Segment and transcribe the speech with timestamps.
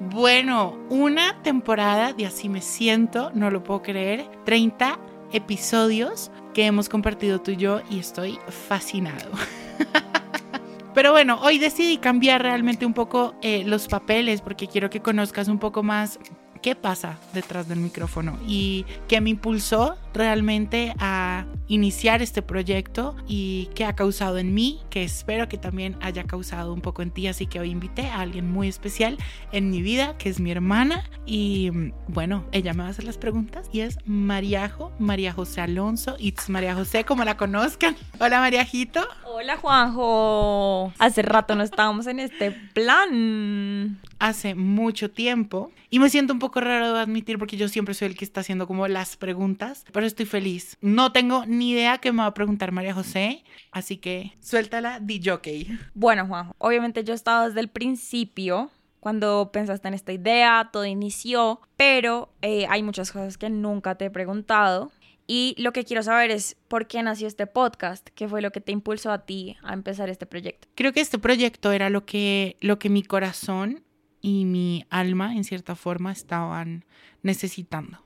[0.00, 4.26] Bueno, una temporada de Así Me Siento, no lo puedo creer.
[4.46, 4.98] 30
[5.30, 9.30] episodios que hemos compartido tú y yo y estoy fascinado.
[10.94, 15.48] Pero bueno, hoy decidí cambiar realmente un poco eh, los papeles porque quiero que conozcas
[15.48, 16.18] un poco más
[16.62, 23.70] qué pasa detrás del micrófono y qué me impulsó realmente a iniciar este proyecto y
[23.74, 27.28] qué ha causado en mí, que espero que también haya causado un poco en ti.
[27.28, 29.16] Así que hoy invité a alguien muy especial
[29.52, 31.08] en mi vida, que es mi hermana.
[31.26, 31.70] Y
[32.08, 36.16] bueno, ella me va a hacer las preguntas y es Mariajo, María José Alonso.
[36.18, 37.96] It's María José, como la conozcan.
[38.18, 39.06] Hola Mariajito.
[39.24, 40.92] Hola Juanjo.
[40.98, 44.00] Hace rato no estábamos en este plan.
[44.18, 45.70] Hace mucho tiempo.
[45.90, 48.40] Y me siento un poco raro de admitir porque yo siempre soy el que está
[48.40, 50.76] haciendo como las preguntas pero estoy feliz.
[50.80, 55.20] No tengo ni idea qué me va a preguntar María José, así que suéltala, di
[55.24, 55.78] jockey.
[55.94, 61.60] Bueno, Juan, obviamente yo estaba desde el principio cuando pensaste en esta idea, todo inició,
[61.76, 64.92] pero eh, hay muchas cosas que nunca te he preguntado.
[65.26, 68.60] Y lo que quiero saber es por qué nació este podcast, qué fue lo que
[68.60, 70.68] te impulsó a ti a empezar este proyecto.
[70.74, 73.84] Creo que este proyecto era lo que, lo que mi corazón
[74.20, 76.84] y mi alma, en cierta forma, estaban
[77.22, 77.98] necesitando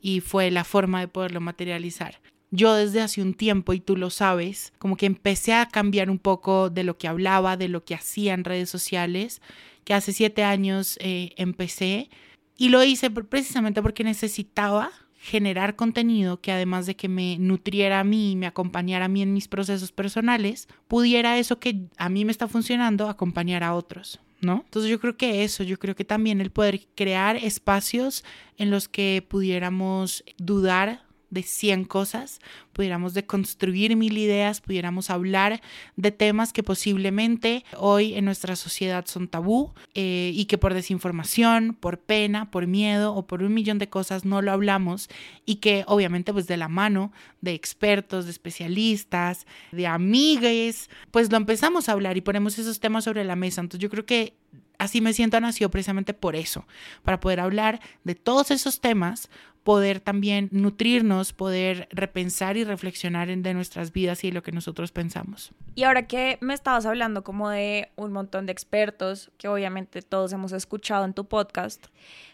[0.00, 2.20] y fue la forma de poderlo materializar.
[2.50, 6.18] Yo desde hace un tiempo, y tú lo sabes, como que empecé a cambiar un
[6.18, 9.42] poco de lo que hablaba, de lo que hacía en redes sociales,
[9.84, 12.08] que hace siete años eh, empecé
[12.56, 18.04] y lo hice precisamente porque necesitaba generar contenido que además de que me nutriera a
[18.04, 22.24] mí y me acompañara a mí en mis procesos personales, pudiera eso que a mí
[22.24, 24.20] me está funcionando acompañar a otros.
[24.40, 24.62] ¿No?
[24.64, 28.24] Entonces yo creo que eso, yo creo que también el poder crear espacios
[28.58, 32.40] en los que pudiéramos dudar de 100 cosas,
[32.72, 35.60] pudiéramos deconstruir mil ideas, pudiéramos hablar
[35.96, 41.74] de temas que posiblemente hoy en nuestra sociedad son tabú eh, y que por desinformación,
[41.74, 45.08] por pena, por miedo o por un millón de cosas no lo hablamos
[45.44, 51.36] y que obviamente pues de la mano de expertos, de especialistas, de amigues, pues lo
[51.36, 53.60] empezamos a hablar y ponemos esos temas sobre la mesa.
[53.60, 54.34] Entonces yo creo que
[54.78, 56.66] Así me siento nació precisamente por eso,
[57.02, 59.30] para poder hablar de todos esos temas,
[59.66, 64.52] poder también nutrirnos, poder repensar y reflexionar en de nuestras vidas y de lo que
[64.52, 65.50] nosotros pensamos.
[65.74, 70.32] Y ahora que me estabas hablando como de un montón de expertos que obviamente todos
[70.32, 71.86] hemos escuchado en tu podcast,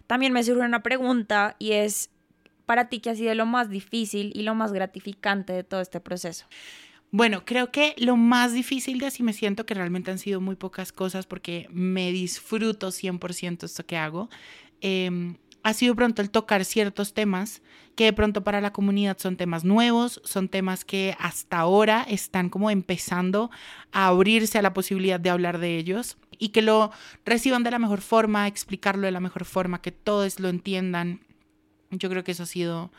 [0.07, 2.11] también me surge una pregunta y es
[2.67, 6.01] para ti qué ha sido lo más difícil y lo más gratificante de todo este
[6.01, 6.45] proceso.
[7.15, 10.57] Bueno, creo que lo más difícil de así me siento que realmente han sido muy
[10.57, 14.31] pocas cosas porque me disfruto 100% esto que hago.
[14.81, 17.61] Em, ha sido pronto el tocar ciertos temas
[17.97, 22.49] que de pronto para la comunidad son temas nuevos, son temas que hasta ahora están
[22.49, 23.51] como empezando
[23.93, 26.93] a abrirse a la posibilidad de hablar de ellos y que lo
[27.27, 31.21] reciban de la mejor forma, explicarlo de la mejor forma, que todos lo entiendan.
[31.91, 32.91] Yo creo que eso ha sido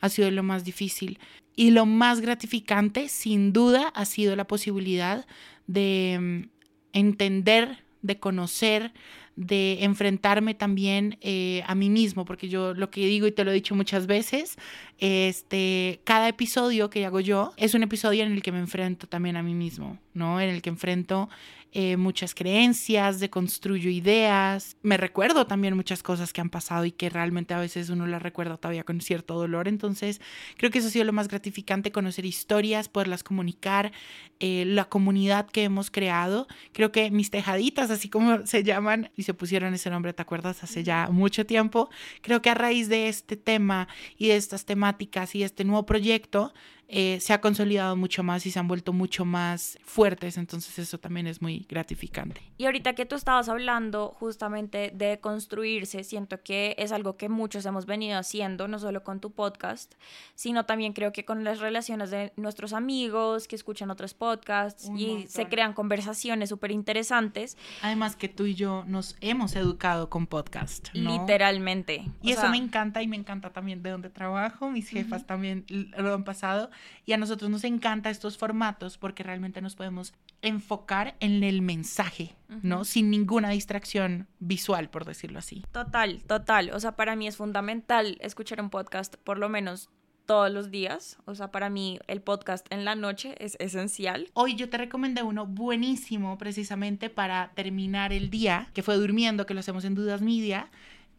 [0.00, 1.18] ha sido lo más difícil.
[1.60, 5.26] Y lo más gratificante, sin duda, ha sido la posibilidad
[5.66, 6.48] de mm,
[6.94, 8.94] entender, de conocer,
[9.36, 13.50] de enfrentarme también eh, a mí mismo, porque yo lo que digo y te lo
[13.50, 14.56] he dicho muchas veces,
[14.96, 19.36] este, cada episodio que hago yo es un episodio en el que me enfrento también
[19.36, 20.40] a mí mismo, ¿no?
[20.40, 21.28] En el que enfrento
[21.72, 24.76] eh, muchas creencias, deconstruyo ideas.
[24.82, 28.22] Me recuerdo también muchas cosas que han pasado y que realmente a veces uno las
[28.22, 29.68] recuerda todavía con cierto dolor.
[29.68, 30.20] Entonces,
[30.56, 33.92] creo que eso ha sido lo más gratificante, conocer historias, poderlas comunicar,
[34.40, 36.48] eh, la comunidad que hemos creado.
[36.72, 40.64] Creo que mis tejaditas, así como se llaman y se pusieron ese nombre, ¿te acuerdas?
[40.64, 41.90] Hace ya mucho tiempo.
[42.22, 46.52] Creo que a raíz de este tema y de estas temáticas y este nuevo proyecto,
[46.92, 50.98] eh, se ha consolidado mucho más y se han vuelto mucho más fuertes, entonces eso
[50.98, 52.42] también es muy gratificante.
[52.58, 57.64] Y ahorita que tú estabas hablando justamente de construirse, siento que es algo que muchos
[57.64, 59.94] hemos venido haciendo, no solo con tu podcast,
[60.34, 65.26] sino también creo que con las relaciones de nuestros amigos que escuchan otros podcasts y
[65.28, 67.56] se crean conversaciones súper interesantes.
[67.82, 70.88] Además que tú y yo nos hemos educado con podcast.
[70.92, 72.04] Literalmente.
[72.20, 76.14] Y eso me encanta y me encanta también de donde trabajo, mis jefas también lo
[76.14, 76.68] han pasado
[77.06, 80.12] Y a nosotros nos encanta estos formatos porque realmente nos podemos
[80.42, 82.84] enfocar en el mensaje, ¿no?
[82.84, 85.64] Sin ninguna distracción visual, por decirlo así.
[85.72, 86.70] Total, total.
[86.72, 89.90] O sea, para mí es fundamental escuchar un podcast por lo menos
[90.30, 91.18] todos los días.
[91.24, 94.28] O sea, para mí el podcast en la noche es esencial.
[94.34, 99.54] Hoy yo te recomendé uno buenísimo precisamente para terminar el día, que fue durmiendo, que
[99.54, 100.70] lo hacemos en Dudas Media.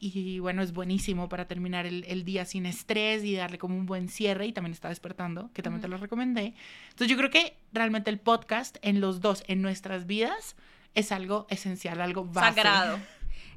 [0.03, 4.09] Y bueno, es buenísimo para terminar el, día sin estrés y darle como un buen
[4.09, 4.48] cierre.
[4.48, 6.56] Y también está despertando, que también te lo recomendé.
[6.89, 10.56] Entonces yo creo que realmente el podcast en los dos, en nuestras vidas,
[10.95, 12.56] es algo esencial, algo base.
[12.56, 13.00] Sagrado.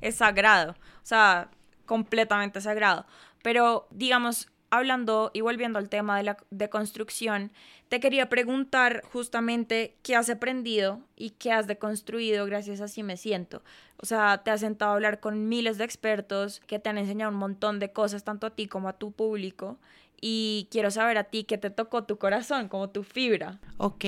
[0.03, 0.73] Es sagrado.
[0.73, 1.49] O sea,
[1.87, 3.07] completamente sagrado.
[3.43, 7.53] Pero digamos, hablando y volviendo al tema de la deconstrucción,
[7.89, 13.17] te quería preguntar justamente qué has aprendido y qué has deconstruido gracias a Así Me
[13.17, 13.63] Siento.
[13.99, 17.33] O sea, te has sentado a hablar con miles de expertos que te han enseñado
[17.33, 19.79] un montón de cosas, tanto a ti como a tu público.
[20.21, 23.61] Y quiero saber a ti qué te tocó tu corazón, como tu fibra.
[23.77, 24.05] Ok,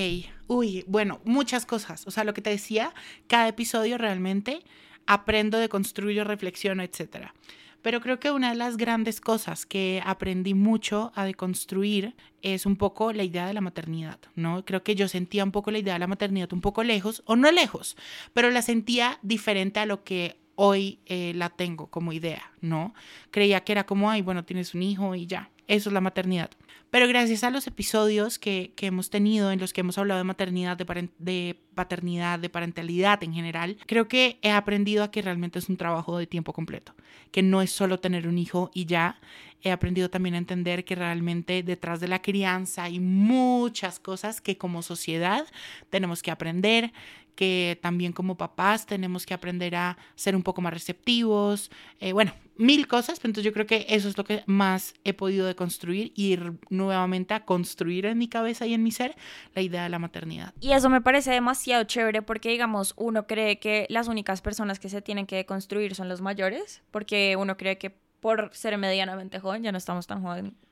[0.47, 2.07] uy, bueno, muchas cosas.
[2.07, 2.93] O sea, lo que te decía,
[3.27, 4.63] cada episodio realmente
[5.05, 7.33] aprendo, deconstruyo, reflexiono, etcétera.
[7.81, 12.75] Pero creo que una de las grandes cosas que aprendí mucho a deconstruir es un
[12.75, 14.65] poco la idea de la maternidad, ¿no?
[14.65, 17.35] Creo que yo sentía un poco la idea de la maternidad un poco lejos, o
[17.35, 17.97] no lejos,
[18.33, 22.93] pero la sentía diferente a lo que hoy eh, la tengo como idea, ¿no?
[23.31, 26.49] Creía que era como, ay, bueno, tienes un hijo y ya, eso es la maternidad.
[26.89, 30.77] Pero gracias a los episodios que, hemos tenido en los que hemos hablado de maternidad,
[30.77, 35.69] de, de, paternidad, de parentalidad en general, creo que he aprendido a que realmente es
[35.69, 36.93] un trabajo de tiempo completo,
[37.31, 39.21] que no es solo tener un hijo y ya.
[39.63, 44.57] He aprendido también a entender que realmente detrás de la crianza hay muchas cosas que
[44.57, 45.45] como sociedad
[45.89, 46.91] tenemos que aprender,
[47.37, 52.33] que también como papás tenemos que aprender a ser un poco más receptivos, eh, bueno,
[52.57, 56.11] mil cosas, pero entonces yo creo que eso es lo que más he podido deconstruir
[56.15, 59.15] y ir nuevamente a construir en mi cabeza y en mi ser
[59.53, 60.53] la idea de la maternidad.
[60.59, 64.89] Y eso me parece demasiado chévere porque, digamos, uno cree que las únicas personas que
[64.89, 69.63] se tienen que deconstruir son los mayores, porque uno cree que por ser medianamente joven,
[69.63, 70.23] ya no estamos tan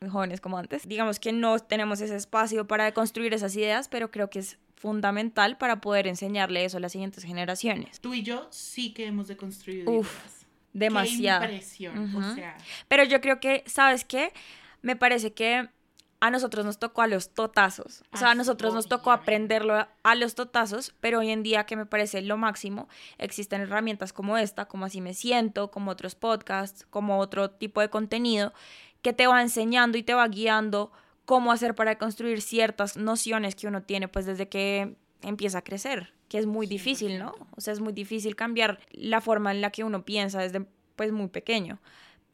[0.09, 0.87] jóvenes como antes.
[0.87, 5.57] Digamos que no tenemos ese espacio para deconstruir esas ideas, pero creo que es fundamental
[5.57, 7.99] para poder enseñarle eso a las siguientes generaciones.
[8.01, 10.43] Tú y yo sí que hemos de construir Uf,
[10.73, 11.47] demasiado.
[11.47, 12.57] Qué impresión, o sea.
[12.87, 14.33] Pero yo creo que, ¿sabes qué?
[14.81, 15.69] Me parece que
[16.25, 18.03] a nosotros nos tocó a los totazos.
[18.11, 21.75] O sea, a nosotros nos tocó aprenderlo a los totazos, pero hoy en día, que
[21.75, 22.89] me parece lo máximo,
[23.19, 27.89] existen herramientas como esta, como Así Me Siento, como otros podcasts, como otro tipo de
[27.89, 28.53] contenido,
[29.03, 30.91] que te va enseñando y te va guiando
[31.25, 36.11] cómo hacer para construir ciertas nociones que uno tiene pues desde que empieza a crecer,
[36.27, 37.35] que es muy difícil, ¿no?
[37.55, 41.11] O sea, es muy difícil cambiar la forma en la que uno piensa desde pues
[41.11, 41.79] muy pequeño.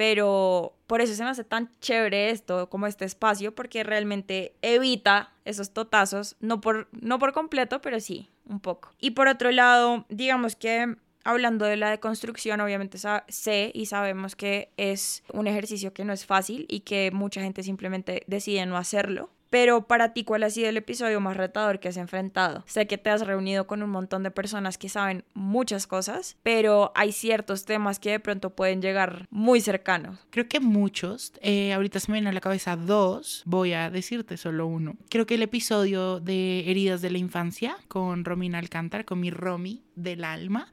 [0.01, 5.31] Pero por eso se me hace tan chévere esto, como este espacio, porque realmente evita
[5.45, 8.89] esos totazos, no por, no por completo, pero sí, un poco.
[8.99, 14.71] Y por otro lado, digamos que hablando de la deconstrucción, obviamente sé y sabemos que
[14.75, 19.29] es un ejercicio que no es fácil y que mucha gente simplemente decide no hacerlo.
[19.51, 22.63] Pero para ti, ¿cuál ha sido el episodio más retador que has enfrentado?
[22.67, 26.93] Sé que te has reunido con un montón de personas que saben muchas cosas, pero
[26.95, 30.17] hay ciertos temas que de pronto pueden llegar muy cercanos.
[30.29, 31.33] Creo que muchos.
[31.41, 33.43] Eh, ahorita se me vienen a la cabeza dos.
[33.45, 34.95] Voy a decirte solo uno.
[35.09, 39.83] Creo que el episodio de Heridas de la Infancia con Romina Alcántara, con mi Romy
[39.95, 40.71] del alma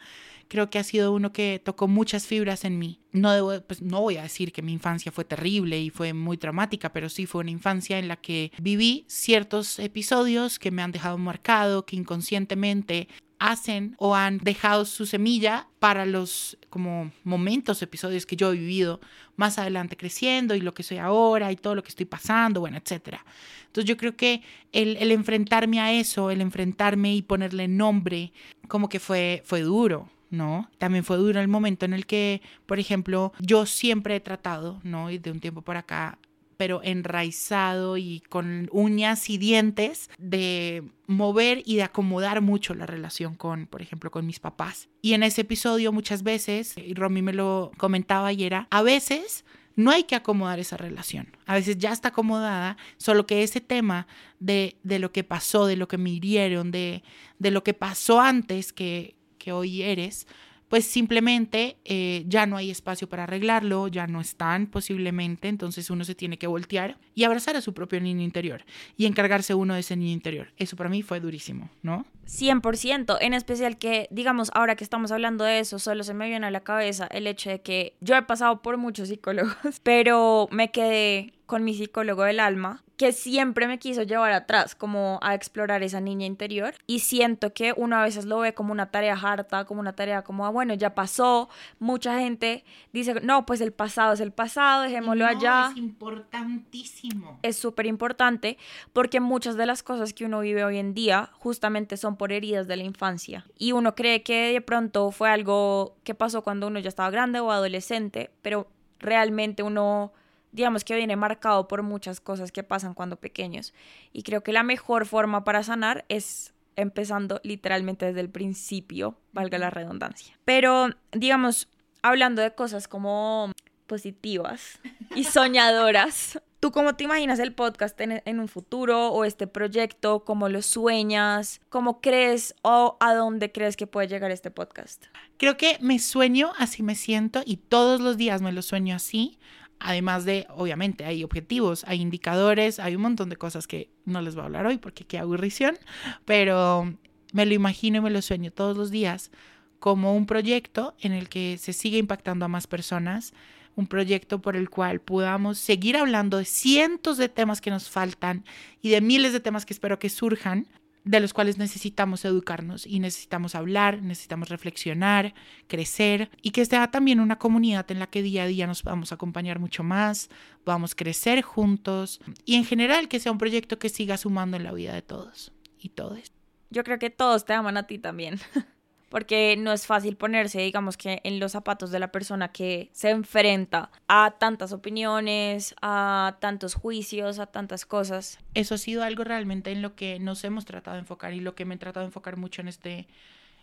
[0.48, 3.00] creo que ha sido uno que tocó muchas fibras en mí.
[3.12, 6.36] No, debo, pues, no voy a decir que mi infancia fue terrible y fue muy
[6.36, 10.92] traumática, pero sí fue una infancia en la que viví ciertos episodios que me han
[10.92, 13.08] dejado marcado, que inconscientemente
[13.38, 19.00] hacen o han dejado su semilla para los como momentos, episodios que yo he vivido
[19.36, 22.76] más adelante creciendo y lo que soy ahora y todo lo que estoy pasando, bueno,
[22.76, 23.24] etcétera.
[23.66, 24.42] Entonces yo creo que
[24.72, 28.32] el, el, enfrentarme a eso, el enfrentarme y ponerle nombre,
[28.66, 30.10] como que fue, fue duro.
[30.30, 30.70] ¿No?
[30.78, 35.10] También fue duro el momento en el que, por ejemplo, yo siempre he tratado, ¿no?
[35.10, 36.18] Y de un tiempo por acá,
[36.58, 43.36] pero enraizado y con uñas y dientes de mover y de acomodar mucho la relación
[43.36, 44.88] con, por ejemplo, con mis papás.
[45.00, 49.44] Y en ese episodio muchas veces, y Romy me lo comentaba y era, a veces
[49.76, 51.28] no hay que acomodar esa relación.
[51.46, 54.08] A veces ya está acomodada, solo que ese tema
[54.40, 57.04] de, de lo que pasó, de lo que me hirieron, de,
[57.38, 59.14] de lo que pasó antes, que,
[59.48, 60.26] que hoy eres,
[60.68, 66.04] pues simplemente eh, ya no hay espacio para arreglarlo, ya no están posiblemente, entonces uno
[66.04, 68.66] se tiene que voltear y abrazar a su propio niño interior
[68.98, 70.52] y encargarse uno de ese niño interior.
[70.58, 72.04] Eso para mí fue durísimo, ¿no?
[72.26, 76.46] 100%, en especial que, digamos, ahora que estamos hablando de eso, solo se me viene
[76.46, 80.70] a la cabeza el hecho de que yo he pasado por muchos psicólogos, pero me
[80.70, 85.84] quedé con mi psicólogo del alma que siempre me quiso llevar atrás, como a explorar
[85.84, 86.74] esa niña interior.
[86.88, 90.22] Y siento que uno a veces lo ve como una tarea harta, como una tarea
[90.22, 91.48] como, ah, bueno, ya pasó.
[91.78, 95.68] Mucha gente dice, no, pues el pasado es el pasado, dejémoslo allá.
[95.70, 97.38] Es importantísimo.
[97.42, 98.58] Es súper importante
[98.92, 102.66] porque muchas de las cosas que uno vive hoy en día justamente son por heridas
[102.66, 103.46] de la infancia.
[103.56, 107.38] Y uno cree que de pronto fue algo que pasó cuando uno ya estaba grande
[107.38, 108.66] o adolescente, pero
[108.98, 110.12] realmente uno
[110.52, 113.74] digamos que viene marcado por muchas cosas que pasan cuando pequeños.
[114.12, 119.58] Y creo que la mejor forma para sanar es empezando literalmente desde el principio, valga
[119.58, 120.38] la redundancia.
[120.44, 121.68] Pero, digamos,
[122.02, 123.52] hablando de cosas como
[123.88, 124.78] positivas
[125.16, 130.24] y soñadoras, ¿tú cómo te imaginas el podcast en, en, un futuro o este proyecto?
[130.24, 131.60] ¿Cómo lo sueñas?
[131.68, 135.06] ¿Cómo crees o a dónde crees que puede llegar este podcast?
[135.36, 139.40] Creo que me sueño, así me siento y todos los días me lo sueño así.
[139.80, 144.34] Además de, obviamente, hay objetivos, hay indicadores, hay un montón de cosas que no les
[144.34, 145.78] voy a hablar hoy porque qué aburrición,
[146.24, 146.92] pero
[147.32, 149.30] me lo imagino y me lo sueño todos los días
[149.78, 153.32] como un proyecto en el que se sigue impactando a más personas,
[153.76, 158.44] un proyecto por el cual podamos seguir hablando de cientos de temas que nos faltan
[158.82, 160.66] y de miles de temas que espero que surjan
[161.08, 165.32] de los cuales necesitamos educarnos y necesitamos hablar, necesitamos reflexionar,
[165.66, 169.10] crecer y que sea también una comunidad en la que día a día nos vamos
[169.10, 170.28] a acompañar mucho más,
[170.66, 174.64] vamos a crecer juntos y en general que sea un proyecto que siga sumando en
[174.64, 175.50] la vida de todos
[175.80, 176.30] y todos.
[176.68, 178.38] Yo creo que todos te aman a ti también.
[179.08, 183.10] porque no es fácil ponerse, digamos que, en los zapatos de la persona que se
[183.10, 188.38] enfrenta a tantas opiniones, a tantos juicios, a tantas cosas.
[188.54, 191.54] Eso ha sido algo realmente en lo que nos hemos tratado de enfocar y lo
[191.54, 193.08] que me he tratado de enfocar mucho en este,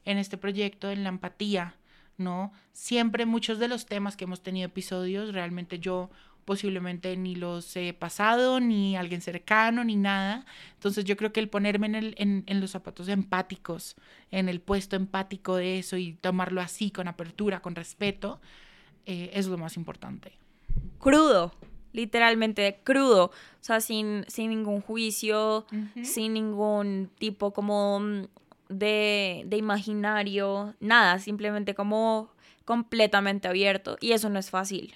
[0.05, 1.75] en este proyecto, en la empatía,
[2.17, 2.51] ¿no?
[2.71, 6.09] Siempre muchos de los temas que hemos tenido episodios, realmente yo
[6.45, 10.45] posiblemente ni los he pasado, ni alguien cercano, ni nada.
[10.75, 13.95] Entonces yo creo que el ponerme en, el, en, los zapatos empáticos,
[14.31, 18.39] en el puesto empático de eso y tomarlo así, con apertura, con respeto,
[19.05, 20.33] eh, es lo más importante.
[20.99, 21.51] Crudo,
[21.93, 25.65] literalmente crudo, o sea, sin, sin ningún juicio,
[26.03, 28.27] sin ningún tipo como
[28.69, 32.34] de, de imaginario, nada, simplemente como
[32.65, 34.95] completamente abierto y eso no es fácil.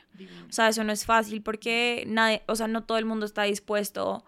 [0.50, 3.44] O sea, eso no es fácil porque nadie, o sea, no todo el mundo está
[3.44, 4.26] dispuesto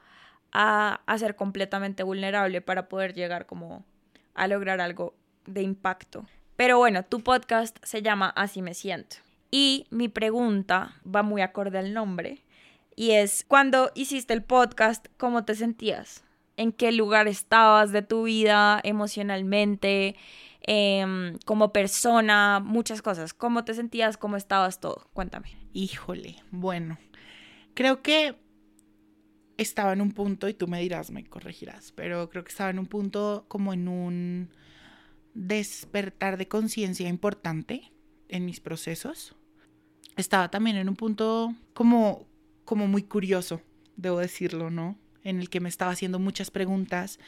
[0.52, 3.84] a, a ser completamente vulnerable para poder llegar como
[4.36, 6.26] a lograr algo de impacto.
[6.56, 9.18] Pero bueno, tu podcast se llama Así me siento.
[9.50, 12.44] Y mi pregunta va muy acorde al nombre
[12.96, 16.24] y es, cuando hiciste el podcast, ¿cómo te sentías?
[16.58, 20.16] ¿En qué lugar estabas de tu vida emocionalmente?
[20.62, 23.34] Em, como persona, muchas cosas.
[23.34, 24.18] ¿Cómo te sentías?
[24.18, 25.10] ¿Cómo estabas todo?
[25.14, 25.58] Cuéntame.
[25.74, 27.00] Híjole, bueno,
[27.74, 28.36] creo que
[29.58, 32.80] estaba en un punto, y tú me dirás, me corregirás, pero creo que estaba en
[32.80, 34.50] un punto como en un
[35.34, 37.92] despertar de conciencia importante
[38.28, 39.36] en mis procesos.
[40.18, 42.28] Estaba también en un punto como,
[42.66, 43.62] como muy curioso,
[43.96, 44.98] debo decirlo, ¿no?
[45.24, 47.20] En el que me estaba haciendo muchas preguntas,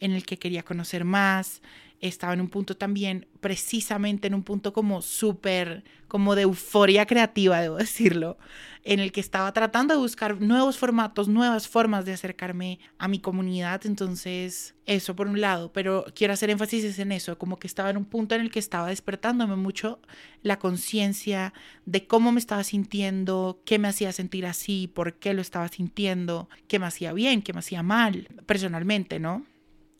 [0.00, 1.62] en el que quería conocer más,
[2.00, 7.60] estaba en un punto también, precisamente en un punto como súper, como de euforia creativa,
[7.60, 8.38] debo decirlo,
[8.84, 13.18] en el que estaba tratando de buscar nuevos formatos, nuevas formas de acercarme a mi
[13.18, 13.84] comunidad.
[13.84, 17.96] Entonces, eso por un lado, pero quiero hacer énfasis en eso, como que estaba en
[17.96, 20.00] un punto en el que estaba despertándome mucho
[20.42, 21.52] la conciencia
[21.84, 26.48] de cómo me estaba sintiendo, qué me hacía sentir así, por qué lo estaba sintiendo,
[26.68, 29.44] qué me hacía bien, qué me hacía mal, personalmente, ¿no?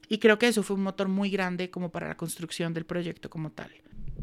[0.08, 3.28] Y creo que eso fue un motor muy grande como para la construcción del proyecto
[3.28, 3.70] como tal.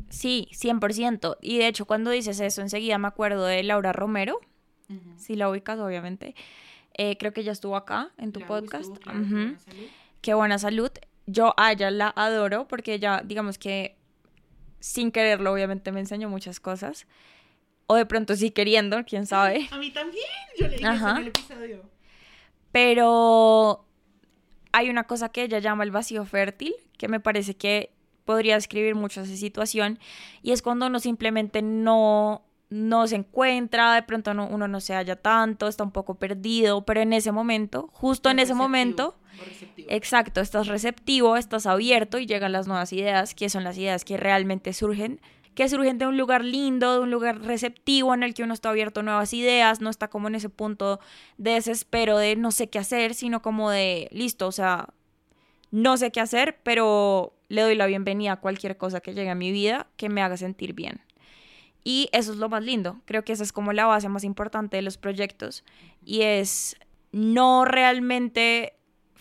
[0.10, 1.38] Sí, 100%.
[1.42, 4.39] Y de hecho, cuando dices eso, enseguida me acuerdo de Laura Romero.
[5.18, 6.36] Si la ubicas, obviamente.
[6.94, 8.96] Eh, creo que ella estuvo acá en tu podcast.
[10.22, 10.92] Qué buena salud.
[11.27, 13.98] Yo a ella la adoro porque ella, digamos que
[14.80, 17.08] sin quererlo, obviamente me enseñó muchas cosas.
[17.88, 19.68] O de pronto sí queriendo, quién sabe.
[19.72, 20.25] A mí también,
[20.60, 21.82] yo le dije en el episodio.
[22.72, 23.86] Pero
[24.75, 27.91] hay una cosa que ella llama el vacío fértil, que me parece que
[28.25, 30.00] podría describir mucho esa situación,
[30.41, 35.15] y es cuando uno simplemente no, no se encuentra, de pronto uno no se halla
[35.15, 39.15] tanto, está un poco perdido, pero en ese momento, justo en ese momento,
[39.77, 44.17] exacto, estás receptivo, estás abierto y llegan las nuevas ideas, que son las ideas que
[44.17, 45.22] realmente surgen
[45.56, 48.70] que surgen de un lugar lindo, de un lugar receptivo en el que uno está
[48.70, 51.00] abierto a nuevas ideas, no está como en ese punto
[51.38, 54.90] de desespero de no sé qué hacer, sino como de listo, o sea,
[55.72, 59.36] no sé qué hacer, pero le doy la bienvenida a cualquier cosa que llegue a
[59.36, 61.02] mi vida que me haga sentir bien.
[61.84, 63.00] Y eso es lo más lindo.
[63.06, 65.64] Creo que esa es como la base más importante de los proyectos.
[66.04, 66.78] Y es
[67.12, 68.74] no realmente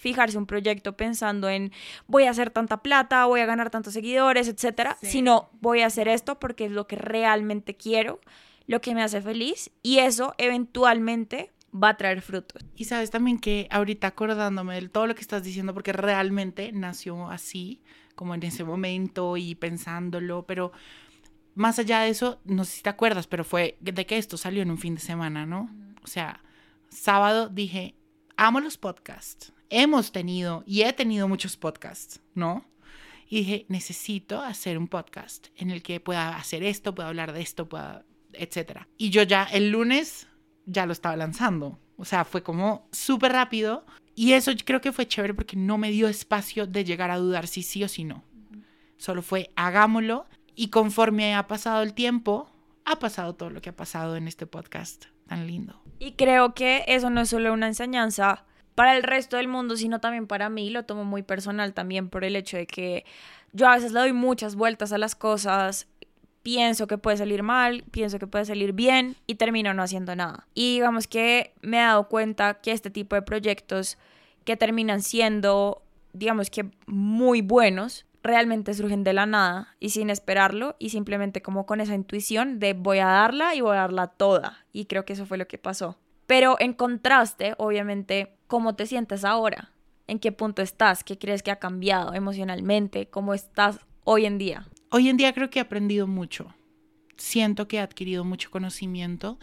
[0.05, 1.73] fijarse un proyecto pensando en
[2.07, 6.09] voy a hacer tanta plata, voy a ganar tantos seguidores, etcétera, sino voy a hacer
[6.09, 8.21] esto porque es lo que realmente quiero,
[8.67, 12.63] lo que me hace feliz y eso eventualmente va a traer frutos.
[12.77, 17.31] Y sabes también que ahorita acordándome de todo lo que estás diciendo, porque realmente nació
[17.31, 17.81] así,
[18.15, 20.71] como en ese momento y pensándolo, pero
[21.55, 24.61] más allá de eso, no sé si te acuerdas, pero fue de que esto salió
[24.61, 25.71] en un fin de semana, ¿no?
[26.03, 26.43] O sea,
[26.91, 27.95] sábado dije,
[28.37, 32.65] amo los podcasts, hemos tenido y he tenido muchos podcasts, ¿no?
[33.29, 37.41] Y dije, necesito hacer un podcast en el que pueda hacer esto, pueda hablar de
[37.41, 38.89] esto, pueda, etcétera.
[38.97, 40.29] Y yo ya el lunes
[40.67, 41.79] ya lo estaba lanzando.
[41.97, 43.85] O sea, fue como súper rápido.
[44.15, 47.49] Y eso creo que fue chévere porque no me dio espacio de llegar a dudar
[47.49, 48.23] si sí o si no.
[48.97, 50.27] Solo fue hagámoslo.
[50.55, 52.49] Y conforme ha pasado el tiempo,
[52.85, 55.83] ha pasado todo lo que ha pasado en este podcast tan lindo.
[55.99, 60.01] Y creo que eso no es solo una enseñanza para el resto del mundo, sino
[60.01, 60.71] también para mí.
[60.71, 63.05] Lo tomo muy personal también por el hecho de que
[63.53, 65.87] yo a veces le doy muchas vueltas a las cosas
[66.45, 70.47] pienso que puede salir mal, pienso que puede salir bien y termino no haciendo nada.
[70.55, 73.99] Y digamos que me he dado cuenta que este tipo de proyectos
[74.45, 80.77] que terminan siendo, digamos que muy buenos, realmente surgen de la nada y sin esperarlo
[80.79, 84.67] y simplemente como con esa intuición de voy a darla y voy a darla toda.
[84.71, 85.99] Y creo que eso fue lo que pasó.
[86.27, 89.73] Pero en contraste, obviamente, ¿cómo te sientes ahora?
[90.07, 91.03] ¿En qué punto estás?
[91.05, 93.09] ¿Qué crees que ha cambiado emocionalmente?
[93.09, 94.69] ¿Cómo estás hoy en día?
[94.91, 96.55] Hoy en día creo que he aprendido mucho.
[97.17, 99.39] Siento que he adquirido mucho conocimiento,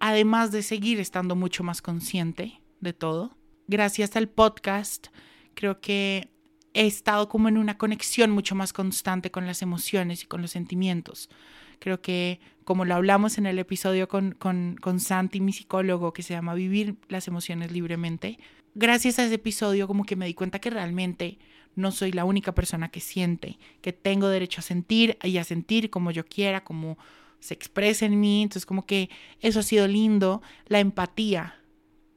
[0.00, 3.36] además de seguir estando mucho más consciente de todo.
[3.66, 5.08] Gracias al podcast,
[5.54, 6.30] creo que
[6.72, 10.52] he estado como en una conexión mucho más constante con las emociones y con los
[10.52, 11.28] sentimientos.
[11.78, 16.22] Creo que, como lo hablamos en el episodio con, con, con Santi, mi psicólogo, que
[16.22, 18.38] se llama Vivir las emociones libremente,
[18.74, 21.38] gracias a ese episodio como que me di cuenta que realmente
[21.76, 25.90] no soy la única persona que siente, que tengo derecho a sentir y a sentir
[25.90, 26.96] como yo quiera, como
[27.38, 28.42] se expresa en mí.
[28.42, 30.42] Entonces, como que eso ha sido lindo.
[30.66, 31.60] La empatía,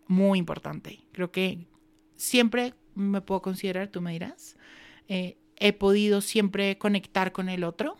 [0.07, 1.01] muy importante.
[1.11, 1.67] Creo que
[2.15, 4.57] siempre me puedo considerar, tú me dirás,
[5.07, 7.97] eh, he podido siempre conectar con el otro.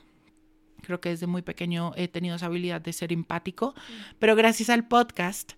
[0.81, 3.73] Creo que desde muy pequeño he tenido esa habilidad de ser empático,
[4.19, 5.53] pero gracias al podcast,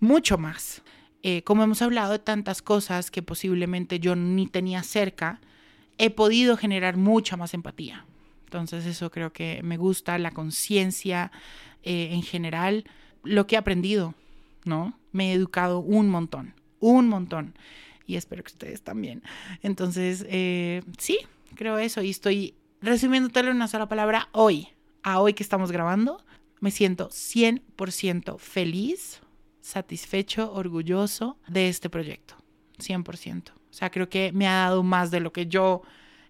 [0.00, 0.82] mucho más.
[1.22, 5.40] Eh, como hemos hablado de tantas cosas que posiblemente yo ni tenía cerca,
[5.98, 8.04] he podido generar mucha más empatía.
[8.44, 11.30] Entonces eso creo que me gusta, la conciencia
[11.82, 12.84] eh, en general,
[13.22, 14.14] lo que he aprendido,
[14.64, 14.98] ¿no?
[15.12, 17.54] Me he educado un montón, un montón.
[18.06, 19.22] Y espero que ustedes también.
[19.62, 21.18] Entonces, eh, sí,
[21.54, 22.02] creo eso.
[22.02, 24.68] Y estoy resumiéndotelo en una sola palabra, hoy,
[25.02, 26.22] a hoy que estamos grabando,
[26.60, 29.20] me siento 100% feliz
[29.60, 32.34] satisfecho, orgulloso de este proyecto,
[32.78, 33.50] 100%.
[33.50, 35.82] O sea, creo que me ha dado más de lo que yo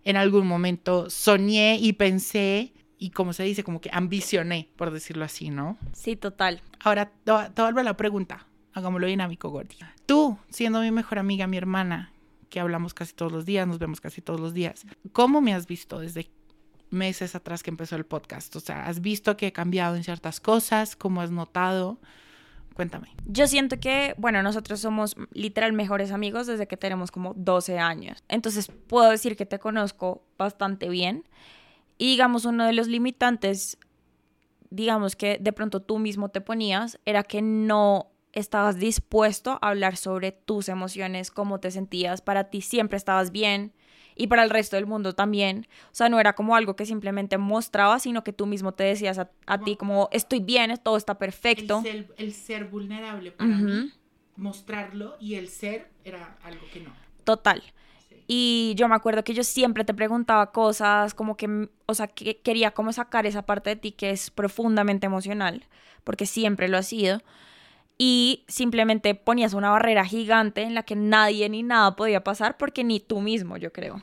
[0.05, 5.25] en algún momento soñé y pensé y como se dice, como que ambicioné, por decirlo
[5.25, 5.77] así, ¿no?
[5.93, 6.63] Sí, total.
[6.79, 9.77] Ahora, te vuelvo a la pregunta, hagámoslo dinámico, Gordy.
[10.07, 12.13] Tú, siendo mi mejor amiga, mi hermana,
[12.49, 15.67] que hablamos casi todos los días, nos vemos casi todos los días, ¿cómo me has
[15.67, 16.31] visto desde
[16.93, 18.55] meses atrás que empezó el podcast?
[18.57, 20.97] O sea, ¿has visto que he cambiado en ciertas cosas?
[20.97, 21.99] ¿Cómo has notado?
[22.75, 23.09] Cuéntame.
[23.27, 28.25] Yo siento que, bueno, nosotros somos literal mejores amigos desde que tenemos como 12 años.
[28.29, 31.29] Entonces puedo decir que te conozco bastante bien.
[31.99, 33.79] Y digamos, uno de los limitantes,
[34.71, 39.97] digamos que de pronto tú mismo te ponías, era que no estabas dispuesto a hablar
[39.97, 43.73] sobre tus emociones, cómo te sentías, para ti siempre estabas bien,
[44.17, 45.67] y para el resto del mundo también.
[45.87, 49.19] O sea, no era como algo que simplemente mostraba, sino que tú mismo te decías
[49.19, 51.83] a, ti como estoy bien, todo está perfecto.
[52.17, 53.93] El ser, vulnerable para mí,
[54.37, 56.93] mostrarlo y el ser era algo que no.
[57.25, 57.63] Total.
[58.27, 62.39] Y yo me acuerdo que yo siempre te preguntaba cosas, como que, o sea, que
[62.39, 65.67] quería como sacar esa parte de ti que es profundamente emocional,
[66.05, 67.21] porque siempre lo ha sido
[68.05, 72.83] y simplemente ponías una barrera gigante en la que nadie ni nada podía pasar porque
[72.83, 74.03] ni tú mismo, yo creo.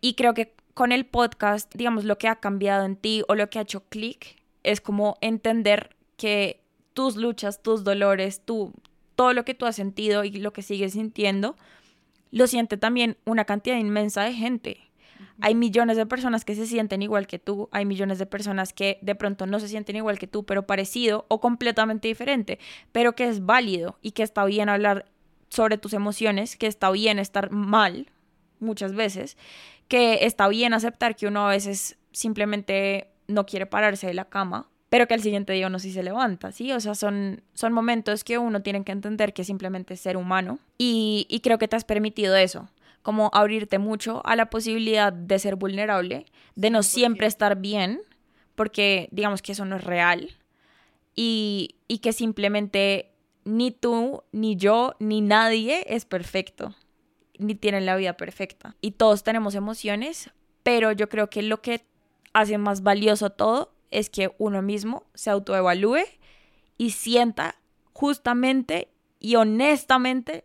[0.00, 3.50] Y creo que con el podcast, digamos, lo que ha cambiado en ti o lo
[3.50, 6.60] que ha hecho clic es como entender que
[6.94, 8.72] tus luchas, tus dolores, tú,
[9.16, 11.56] todo lo que tú has sentido y lo que sigues sintiendo,
[12.30, 14.78] lo siente también una cantidad inmensa de gente.
[15.40, 18.98] Hay millones de personas que se sienten igual que tú, hay millones de personas que
[19.02, 22.58] de pronto no se sienten igual que tú, pero parecido o completamente diferente,
[22.92, 25.06] pero que es válido y que está bien hablar
[25.48, 28.10] sobre tus emociones, que está bien estar mal
[28.60, 29.36] muchas veces,
[29.88, 34.68] que está bien aceptar que uno a veces simplemente no quiere pararse de la cama
[34.88, 36.72] pero que al siguiente día uno sí se levanta, ¿sí?
[36.72, 40.58] O sea, son, son momentos que uno tiene que entender que simplemente es ser humano
[40.78, 42.68] y, y creo que te has permitido eso,
[43.08, 48.02] como abrirte mucho a la posibilidad de ser vulnerable, de no siempre estar bien,
[48.54, 50.36] porque digamos que eso no es real
[51.16, 53.10] y, y que simplemente
[53.44, 56.74] ni tú, ni yo, ni nadie es perfecto,
[57.38, 58.76] ni tienen la vida perfecta.
[58.82, 60.30] Y todos tenemos emociones,
[60.62, 61.86] pero yo creo que lo que
[62.34, 66.04] hace más valioso todo es que uno mismo se autoevalúe
[66.76, 67.54] y sienta
[67.94, 70.44] justamente y honestamente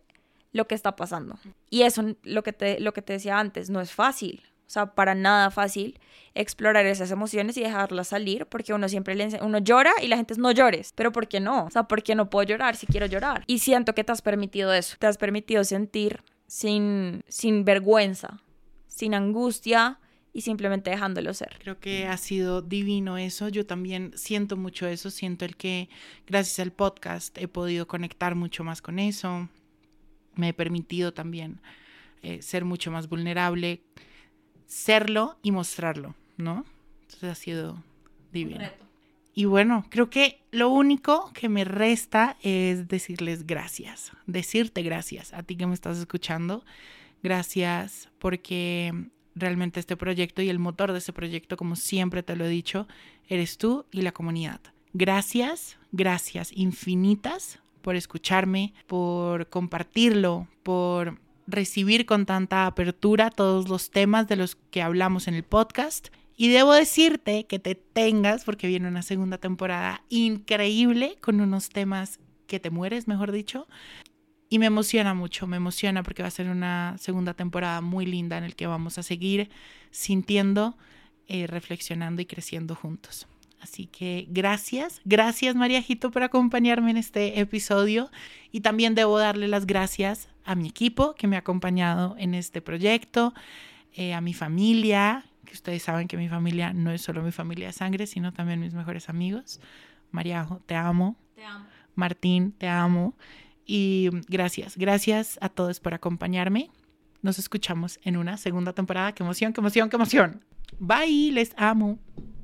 [0.53, 1.37] lo que está pasando.
[1.69, 4.41] Y eso, lo que te, lo que te decía antes, no es fácil.
[4.65, 5.99] O sea, para nada fácil
[6.33, 10.33] explorar esas emociones y dejarlas salir, porque uno siempre le uno llora y la gente
[10.33, 11.65] es no llores, pero ¿por qué no?
[11.65, 13.43] O sea, ¿por qué no puedo llorar si quiero llorar?
[13.45, 18.39] Y siento que te has permitido eso, te has permitido sentir sin, sin vergüenza,
[18.87, 19.99] sin angustia,
[20.33, 21.59] y simplemente dejándolo ser.
[21.59, 23.49] Creo que ha sido divino eso.
[23.49, 25.11] Yo también siento mucho eso.
[25.11, 25.89] Siento el que
[26.25, 29.47] gracias al podcast he podido conectar mucho más con eso.
[30.35, 31.59] Me he permitido también
[32.21, 33.81] eh, ser mucho más vulnerable,
[34.65, 36.65] serlo y mostrarlo, ¿no?
[37.01, 37.83] Entonces ha sido
[38.31, 38.65] divino.
[39.35, 45.43] Y bueno, creo que lo único que me resta es decirles gracias, decirte gracias a
[45.43, 46.63] ti que me estás escuchando.
[47.23, 52.45] Gracias porque realmente este proyecto y el motor de este proyecto, como siempre te lo
[52.45, 52.87] he dicho,
[53.27, 54.61] eres tú y la comunidad.
[54.93, 64.27] Gracias, gracias infinitas por escucharme, por compartirlo, por recibir con tanta apertura todos los temas
[64.27, 66.07] de los que hablamos en el podcast.
[66.35, 72.19] Y debo decirte que te tengas, porque viene una segunda temporada increíble con unos temas
[72.47, 73.67] que te mueres, mejor dicho.
[74.49, 78.37] Y me emociona mucho, me emociona porque va a ser una segunda temporada muy linda
[78.37, 79.49] en el que vamos a seguir
[79.91, 80.77] sintiendo,
[81.27, 83.27] eh, reflexionando y creciendo juntos.
[83.63, 88.11] Así que gracias, gracias Mariajito por acompañarme en este episodio
[88.51, 92.61] y también debo darle las gracias a mi equipo que me ha acompañado en este
[92.61, 93.33] proyecto,
[93.93, 97.67] eh, a mi familia, que ustedes saben que mi familia no es solo mi familia
[97.67, 99.61] de sangre, sino también mis mejores amigos.
[100.11, 101.15] Mariajo, te amo.
[101.33, 101.65] Te amo.
[101.95, 103.15] Martín, te amo.
[103.65, 106.69] Y gracias, gracias a todos por acompañarme.
[107.21, 109.13] Nos escuchamos en una segunda temporada.
[109.13, 110.43] ¡Qué emoción, qué emoción, qué emoción!
[110.79, 111.97] Bye, les amo.